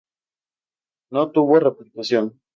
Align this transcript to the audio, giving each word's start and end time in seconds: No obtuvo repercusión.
No 1.11 1.21
obtuvo 1.21 1.59
repercusión. 1.59 2.41